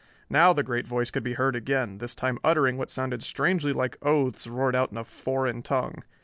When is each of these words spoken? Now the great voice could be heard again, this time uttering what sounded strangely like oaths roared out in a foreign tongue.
Now 0.31 0.51
the 0.51 0.63
great 0.63 0.87
voice 0.87 1.11
could 1.11 1.21
be 1.21 1.33
heard 1.35 1.55
again, 1.55 1.99
this 1.99 2.15
time 2.15 2.39
uttering 2.43 2.75
what 2.75 2.89
sounded 2.89 3.21
strangely 3.21 3.71
like 3.71 3.97
oaths 4.01 4.47
roared 4.47 4.75
out 4.75 4.89
in 4.91 4.97
a 4.97 5.03
foreign 5.03 5.61
tongue. 5.61 6.01